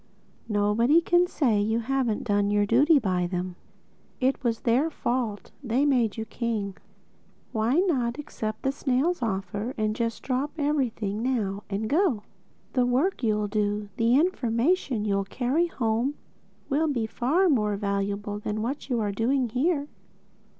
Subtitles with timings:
[0.49, 3.55] Nobody can say you haven't done your duty by them.
[4.19, 6.75] It was their fault: they made you king.
[7.51, 12.23] Why not accept the snail's offer; and just drop everything now, and go?
[12.73, 16.15] The work you'll do, the information you'll carry home,
[16.67, 19.87] will be of far more value than what you're doing here."